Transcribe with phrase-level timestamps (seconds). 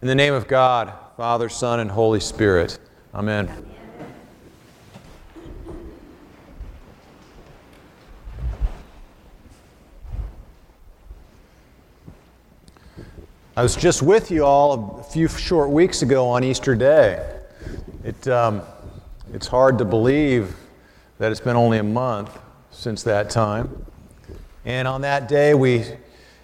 [0.00, 2.78] In the name of God, Father, Son, and Holy Spirit.
[3.12, 3.50] Amen.
[13.56, 17.40] I was just with you all a few short weeks ago on Easter Day.
[18.04, 18.62] It, um,
[19.34, 20.54] it's hard to believe
[21.18, 22.38] that it's been only a month
[22.70, 23.84] since that time.
[24.64, 25.86] And on that day, we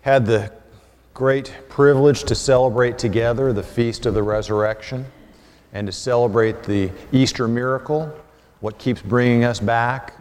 [0.00, 0.50] had the
[1.16, 5.06] great privilege to celebrate together the Feast of the Resurrection
[5.72, 8.14] and to celebrate the Easter miracle,
[8.60, 10.12] what keeps bringing us back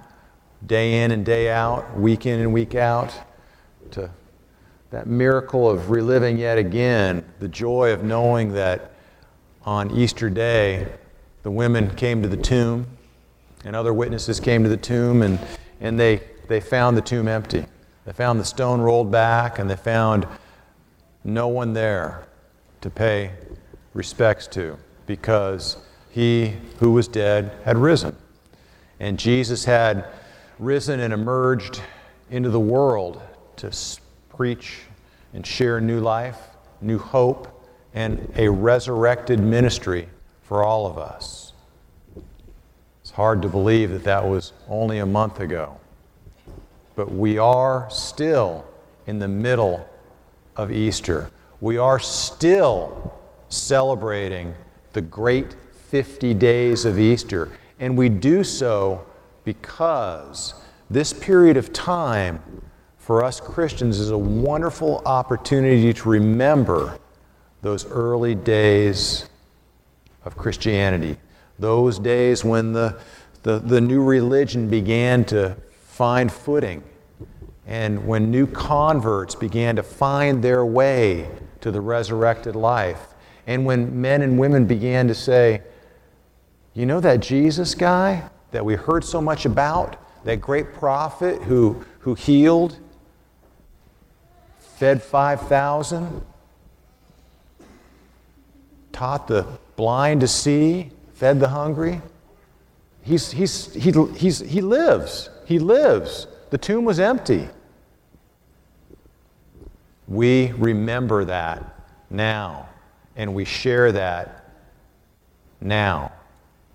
[0.66, 3.14] day in and day out, week in and week out,
[3.92, 4.10] to
[4.92, 8.94] that miracle of reliving yet again the joy of knowing that
[9.66, 10.88] on Easter Day,
[11.44, 12.88] the women came to the tomb
[13.66, 15.40] and other witnesses came to the tomb and,
[15.82, 17.66] and they, they found the tomb empty.
[18.06, 20.26] They found the stone rolled back and they found
[21.26, 22.28] no one there
[22.82, 23.32] to pay
[23.94, 25.78] respects to because
[26.12, 28.16] he who was dead had risen.
[29.00, 30.06] And Jesus had
[30.60, 31.82] risen and emerged
[32.30, 33.22] into the world
[33.58, 33.72] to
[34.30, 34.82] preach
[35.34, 36.38] and share new life,
[36.80, 37.52] new hope,
[37.94, 40.08] and a resurrected ministry
[40.44, 41.54] for all of us.
[43.02, 45.80] It's hard to believe that that was only a month ago.
[46.96, 48.66] But we are still
[49.08, 49.88] in the middle
[50.56, 51.30] of Easter.
[51.62, 53.14] We are still
[53.50, 54.54] celebrating
[54.94, 55.56] the great
[55.90, 57.52] 50 days of Easter.
[57.80, 59.06] And we do so
[59.44, 60.54] because
[60.90, 62.42] this period of time
[62.98, 66.98] for us Christians is a wonderful opportunity to remember
[67.62, 69.30] those early days
[70.24, 71.18] of Christianity,
[71.60, 73.00] those days when the,
[73.44, 76.84] the, the new religion began to find footing
[77.68, 81.30] and when new converts began to find their way
[81.62, 83.14] to the resurrected life,
[83.48, 85.62] and when men and women began to say,
[86.74, 91.84] You know that Jesus guy that we heard so much about, that great prophet who,
[92.00, 92.80] who healed,
[94.60, 96.24] fed 5,000,
[98.92, 99.46] taught the
[99.76, 102.02] blind to see, fed the hungry?
[103.02, 105.30] He's, he's, he, he's, he lives.
[105.46, 106.28] He lives.
[106.50, 107.50] The tomb was empty.
[110.08, 111.64] We remember that
[112.10, 112.70] now,
[113.16, 114.46] and we share that
[115.60, 116.12] now.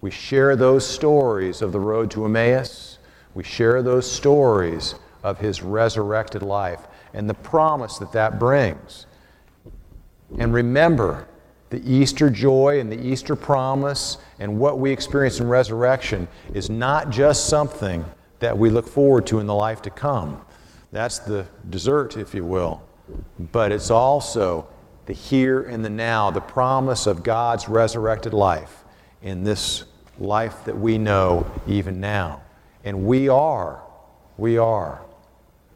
[0.01, 2.99] We share those stories of the road to Emmaus.
[3.35, 6.81] We share those stories of his resurrected life
[7.15, 9.07] and the promise that that brings.
[10.39, 11.27] And remember,
[11.71, 17.11] the Easter joy and the Easter promise and what we experience in resurrection is not
[17.11, 18.05] just something
[18.41, 20.45] that we look forward to in the life to come.
[20.93, 22.83] That's the dessert, if you will
[23.53, 24.67] but it's also
[25.06, 28.84] the here and the now, the promise of God's resurrected life
[29.23, 29.84] in this
[30.19, 32.43] life that we know even now.
[32.84, 33.83] And we are,
[34.37, 35.03] we are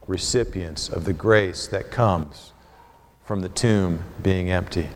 [0.06, 2.52] recipients of the grace that comes
[3.24, 4.88] from the tomb being empty.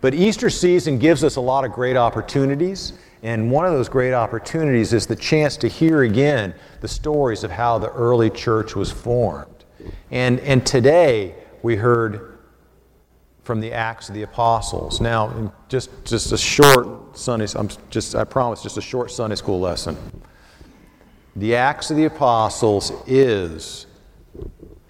[0.00, 4.12] But Easter season gives us a lot of great opportunities, and one of those great
[4.12, 8.92] opportunities is the chance to hear again the stories of how the early church was
[8.92, 9.64] formed.
[10.10, 12.38] And, and today we heard
[13.42, 15.00] from the Acts of the Apostles.
[15.00, 19.58] Now, just, just a short Sunday, I'm just, I promise, just a short Sunday school
[19.58, 19.96] lesson.
[21.34, 23.86] The Acts of the Apostles is,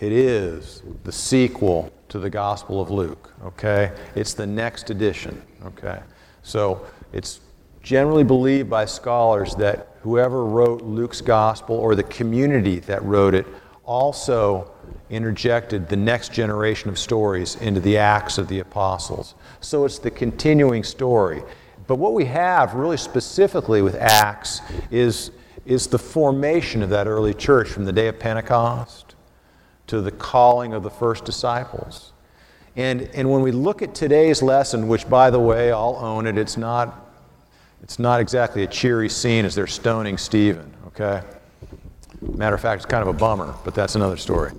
[0.00, 3.92] it is the sequel to the Gospel of Luke, okay?
[4.16, 6.00] It's the next edition, okay?
[6.42, 7.40] So it's
[7.84, 13.46] generally believed by scholars that whoever wrote Luke's Gospel or the community that wrote it
[13.84, 14.70] also
[15.10, 19.34] interjected the next generation of stories into the Acts of the Apostles.
[19.60, 21.42] So it's the continuing story.
[21.86, 25.30] But what we have really specifically with Acts is,
[25.66, 29.14] is the formation of that early church from the day of Pentecost
[29.88, 32.14] to the calling of the first disciples.
[32.76, 36.38] And, and when we look at today's lesson, which by the way, I'll own it,
[36.38, 37.03] it's not,
[37.84, 41.20] it's not exactly a cheery scene as they're stoning Stephen, okay?
[42.22, 44.52] Matter of fact, it's kind of a bummer, but that's another story.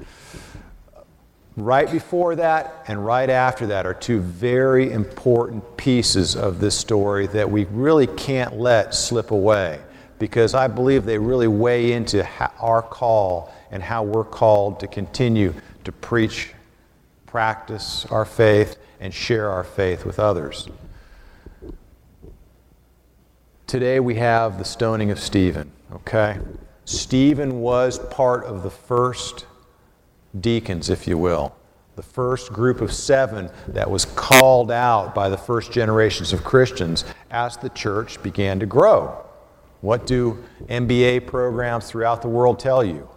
[1.58, 7.26] Right before that and right after that are two very important pieces of this story
[7.28, 9.80] that we really can't let slip away
[10.20, 12.28] because I believe they really weigh into
[12.60, 16.54] our call and how we're called to continue to preach,
[17.26, 20.70] practice our faith, and share our faith with others.
[23.76, 26.40] Today we have the stoning of Stephen, okay?
[26.86, 29.48] Stephen was part of the first
[30.40, 31.54] deacons, if you will,
[31.98, 37.04] the first group of seven that was called out by the first generations of Christians
[37.32, 39.26] as the church began to grow.
[39.82, 43.10] What do MBA programs throughout the world tell you?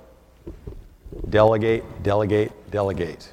[1.29, 3.33] Delegate, delegate, delegate.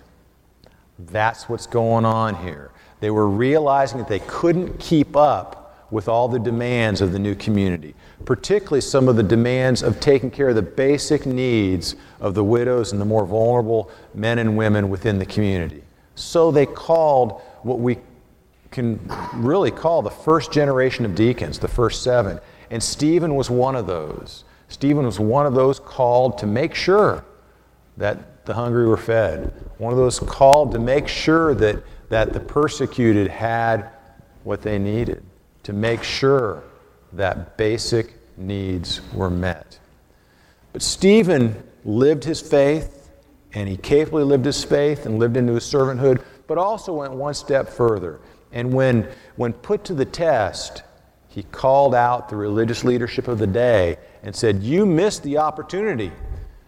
[1.00, 2.70] That's what's going on here.
[3.00, 5.64] They were realizing that they couldn't keep up
[5.96, 7.96] with all the demands of the new community,
[8.26, 12.92] particularly some of the demands of taking care of the basic needs of the widows
[12.92, 15.82] and the more vulnerable men and women within the community.
[16.16, 18.00] So they called what we
[18.72, 19.00] can
[19.36, 22.42] really call the first generation of deacons, the first seven.
[22.70, 24.44] And Stephen was one of those.
[24.68, 27.24] Stephen was one of those called to make sure
[27.96, 32.42] that the hungry were fed, one of those called to make sure that, that the
[32.42, 33.92] persecuted had
[34.44, 35.24] what they needed
[35.66, 36.64] to make sure
[37.14, 39.80] that basic needs were met.
[40.74, 43.10] But Stephen lived his faith,
[43.54, 47.34] and he capably lived his faith and lived into his servanthood, but also went one
[47.34, 48.20] step further.
[48.52, 49.08] And when,
[49.38, 50.84] when put to the test,
[51.30, 56.12] he called out the religious leadership of the day and said, You missed the opportunity.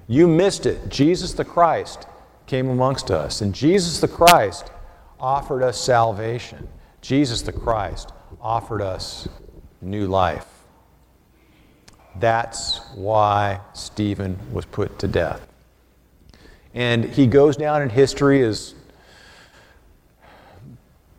[0.08, 0.90] You missed it.
[0.90, 2.08] Jesus the Christ
[2.48, 4.72] came amongst us, and Jesus the Christ
[5.20, 6.68] offered us salvation.
[7.02, 8.12] Jesus the Christ
[8.42, 9.28] offered us
[9.82, 10.46] new life.
[12.20, 15.48] That's why Stephen was put to death.
[16.74, 18.74] And he goes down in history as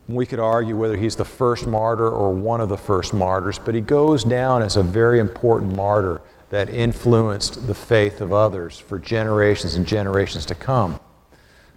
[0.08, 3.75] we could argue whether he's the first martyr or one of the first martyrs, but
[3.75, 6.20] he goes down as a very important martyr
[6.50, 10.99] that influenced the faith of others for generations and generations to come.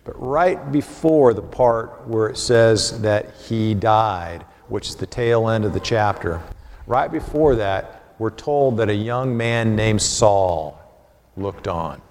[0.04, 5.50] But right before the part where it says that he died, which is the tail
[5.50, 6.42] end of the chapter,
[6.88, 10.80] right before that, we're told that a young man named Saul
[11.36, 12.02] looked on.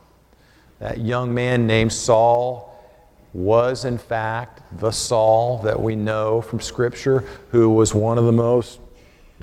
[0.79, 2.79] That young man named Saul
[3.33, 8.33] was, in fact, the Saul that we know from Scripture, who was one of the
[8.33, 8.79] most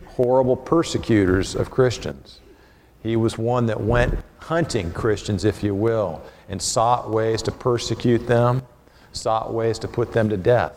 [0.06, 2.40] horrible persecutors of Christians.
[3.02, 8.28] He was one that went hunting Christians, if you will, and sought ways to persecute
[8.28, 8.62] them,
[9.12, 10.74] sought ways to put them to death.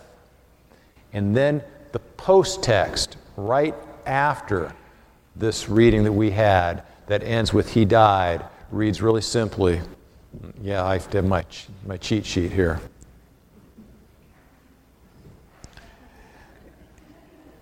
[1.13, 3.75] And then the post text right
[4.07, 4.73] after
[5.37, 9.81] this reading that we had that ends with He died reads really simply.
[10.63, 11.45] Yeah, I have my,
[11.85, 12.81] my cheat sheet here.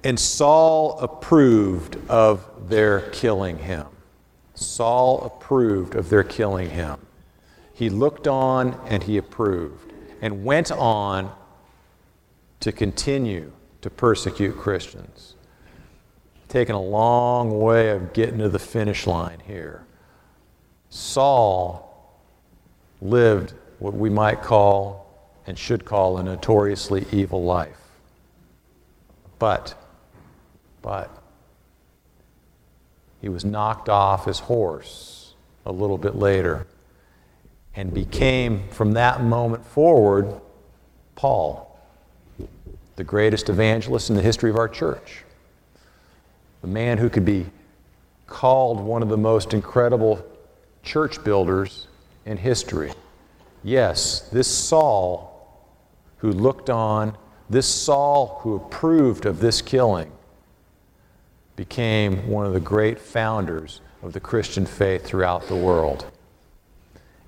[0.04, 3.86] And Saul approved of their killing him.
[4.54, 6.98] Saul approved of their killing him.
[7.72, 11.32] He looked on and he approved and went on
[12.60, 13.52] to continue
[13.82, 15.34] to persecute Christians.
[16.48, 19.84] Taking a long way of getting to the finish line here.
[20.88, 21.84] Saul
[23.00, 25.06] lived what we might call
[25.46, 27.78] and should call a notoriously evil life.
[29.38, 29.74] But,
[30.82, 31.10] but,
[33.20, 35.34] he was knocked off his horse
[35.64, 36.66] a little bit later
[37.74, 40.40] and became, from that moment forward,
[41.14, 41.67] Paul
[42.98, 45.22] the greatest evangelist in the history of our church,
[46.62, 47.46] the man who could be
[48.26, 50.20] called one of the most incredible
[50.82, 51.86] church builders
[52.26, 52.92] in history.
[53.62, 55.62] Yes, this Saul
[56.16, 57.16] who looked on,
[57.48, 60.10] this Saul who approved of this killing,
[61.54, 66.04] became one of the great founders of the Christian faith throughout the world.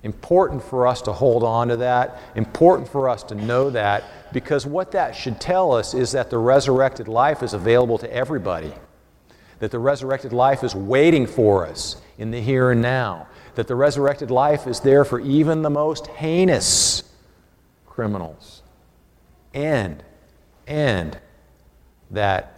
[0.03, 4.03] Important for us to hold on to that, important for us to know that,
[4.33, 8.73] because what that should tell us is that the resurrected life is available to everybody,
[9.59, 13.75] that the resurrected life is waiting for us in the here and now, that the
[13.75, 17.03] resurrected life is there for even the most heinous
[17.85, 18.63] criminals,
[19.53, 20.03] and,
[20.65, 21.19] and
[22.09, 22.57] that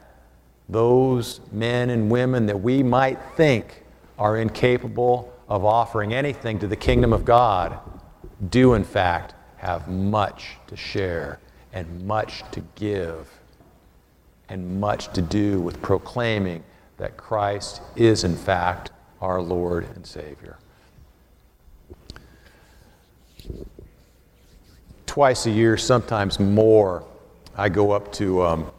[0.70, 3.84] those men and women that we might think
[4.18, 7.80] are incapable of offering anything to the kingdom of God
[8.50, 11.40] do, in fact, have much to share
[11.72, 13.30] and much to give
[14.50, 16.64] and much to do with proclaiming
[16.98, 20.58] that Christ is, in fact, our Lord and Savior.
[25.06, 27.04] Twice a year, sometimes more,
[27.56, 28.72] I go up to um,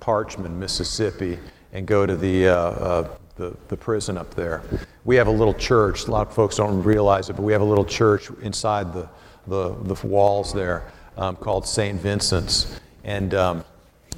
[0.00, 1.38] Parchman, Mississippi,
[1.72, 4.62] and go to the, uh, uh, the, the prison up there
[5.04, 6.06] we have a little church.
[6.06, 9.08] A lot of folks don't realize it, but we have a little church inside the,
[9.46, 12.00] the, the walls there um, called St.
[12.00, 12.80] Vincent's.
[13.04, 13.64] And um,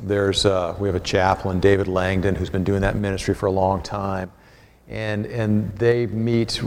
[0.02, 3.50] there's, uh, we have a chaplain, David Langdon, who's been doing that ministry for a
[3.52, 4.31] long time.
[4.88, 6.62] And, and they meet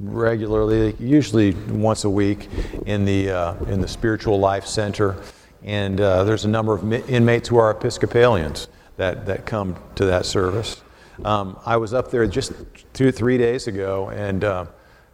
[0.00, 2.48] regularly, usually once a week,
[2.84, 5.16] in the, uh, in the Spiritual Life Center.
[5.62, 10.26] And uh, there's a number of inmates who are Episcopalians that, that come to that
[10.26, 10.82] service.
[11.24, 12.52] Um, I was up there just
[12.92, 14.66] two, three days ago and uh,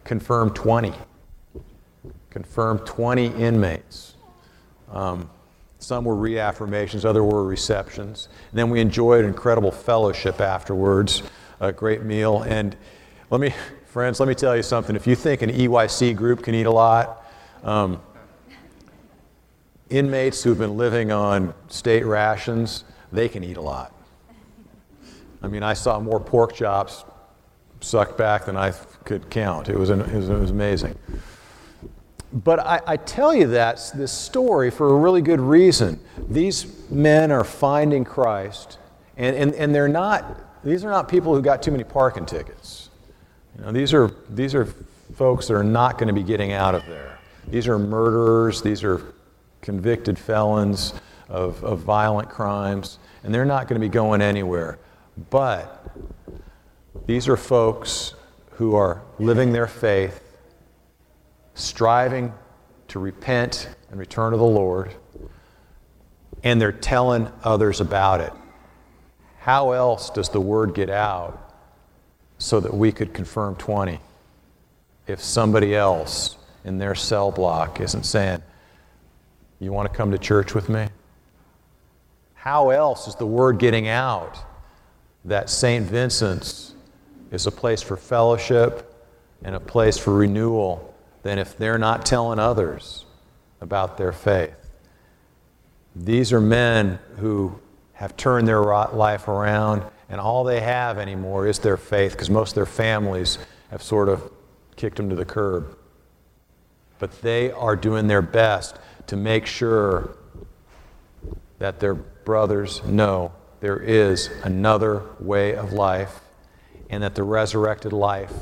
[0.03, 0.93] confirmed 20.
[2.29, 4.15] Confirmed 20 inmates.
[4.91, 5.29] Um,
[5.79, 8.29] some were reaffirmations, other were receptions.
[8.51, 11.23] And then we enjoyed incredible fellowship afterwards,
[11.59, 12.43] a great meal.
[12.43, 12.75] And
[13.29, 13.53] let me,
[13.85, 14.95] friends, let me tell you something.
[14.95, 17.25] If you think an EYC group can eat a lot,
[17.63, 18.01] um,
[19.89, 23.93] inmates who've been living on state rations, they can eat a lot.
[25.43, 27.03] I mean, I saw more pork chops
[27.81, 28.71] sucked back than I
[29.03, 29.67] could count.
[29.67, 30.97] It was, an, it was, it was amazing.
[32.31, 35.99] But I, I, tell you that, this story, for a really good reason.
[36.29, 38.79] These men are finding Christ,
[39.17, 42.89] and, and, and they're not, these are not people who got too many parking tickets.
[43.55, 44.65] You know, these, are, these are
[45.13, 47.19] folks that are not going to be getting out of there.
[47.47, 49.13] These are murderers, these are
[49.61, 50.93] convicted felons
[51.29, 54.79] of, of violent crimes, and they're not going to be going anywhere.
[55.29, 55.91] But
[57.05, 58.13] these are folks
[58.51, 60.21] who are living their faith,
[61.53, 62.33] striving
[62.89, 64.93] to repent and return to the Lord,
[66.43, 68.33] and they're telling others about it.
[69.39, 71.39] How else does the word get out
[72.37, 73.99] so that we could confirm 20
[75.07, 78.41] if somebody else in their cell block isn't saying,
[79.59, 80.87] You want to come to church with me?
[82.35, 84.37] How else is the word getting out
[85.25, 85.85] that St.
[85.85, 86.73] Vincent's
[87.31, 88.93] is a place for fellowship
[89.43, 93.05] and a place for renewal than if they're not telling others
[93.61, 94.71] about their faith?
[95.95, 97.59] These are men who
[97.93, 102.51] have turned their life around, and all they have anymore is their faith because most
[102.51, 103.37] of their families
[103.69, 104.31] have sort of
[104.75, 105.77] kicked them to the curb.
[106.99, 108.77] But they are doing their best
[109.07, 110.17] to make sure
[111.59, 113.31] that their brothers know
[113.63, 116.19] there is another way of life
[116.89, 118.33] and that the resurrected life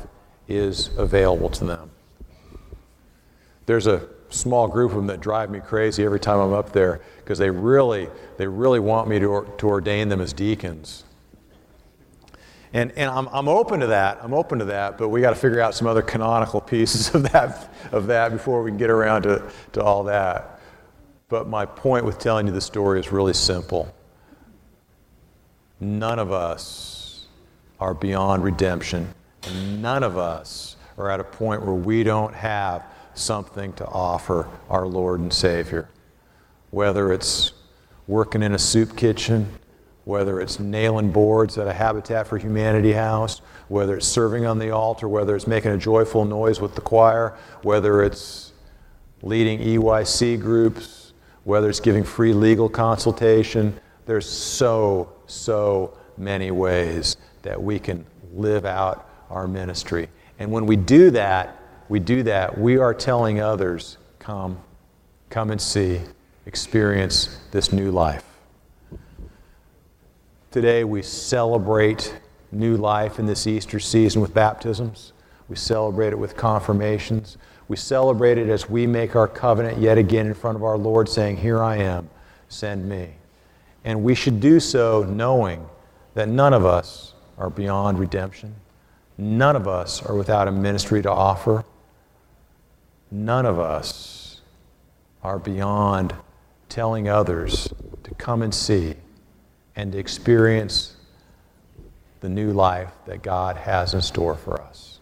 [0.48, 1.92] is available to them.
[3.66, 7.02] There's a small group of them that drive me crazy every time I'm up there
[7.18, 11.04] because they really, they really want me to, to ordain them as deacons.
[12.72, 14.18] And, and I'm, I'm open to that.
[14.22, 17.30] I'm open to that, but we got to figure out some other canonical pieces of
[17.30, 20.58] that, of that before we can get around to, to all that.
[21.28, 23.94] But my point with telling you the story is really simple.
[25.82, 27.26] None of us
[27.80, 29.12] are beyond redemption,
[29.80, 32.84] none of us are at a point where we don't have
[33.14, 35.88] something to offer our Lord and Savior.
[36.70, 37.50] Whether it's
[38.06, 39.48] working in a soup kitchen,
[40.04, 44.70] whether it's nailing boards at a Habitat for Humanity house, whether it's serving on the
[44.70, 48.52] altar, whether it's making a joyful noise with the choir, whether it's
[49.20, 51.12] leading EYC groups,
[51.42, 53.76] whether it's giving free legal consultation.
[54.06, 60.08] There's so, so many ways that we can live out our ministry.
[60.38, 64.58] And when we do that, we do that, we are telling others, come,
[65.30, 66.00] come and see,
[66.46, 68.24] experience this new life.
[70.50, 72.14] Today we celebrate
[72.50, 75.12] new life in this Easter season with baptisms.
[75.48, 77.38] We celebrate it with confirmations.
[77.68, 81.08] We celebrate it as we make our covenant yet again in front of our Lord,
[81.08, 82.10] saying, Here I am,
[82.48, 83.14] send me.
[83.84, 85.66] And we should do so knowing
[86.14, 88.54] that none of us are beyond redemption.
[89.18, 91.64] None of us are without a ministry to offer.
[93.10, 94.40] None of us
[95.22, 96.14] are beyond
[96.68, 97.68] telling others
[98.04, 98.94] to come and see
[99.76, 100.96] and to experience
[102.20, 105.00] the new life that God has in store for us.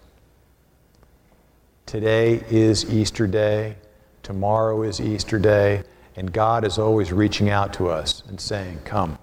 [1.87, 3.77] Today is Easter Day.
[4.23, 5.83] Tomorrow is Easter Day.
[6.21, 9.19] And God is always reaching out to us and saying, Come,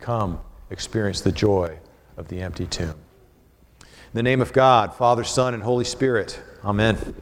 [0.00, 1.78] come, experience the joy
[2.18, 2.96] of the empty tomb.
[3.80, 7.14] In the name of God, Father, Son, and Holy Spirit, Amen.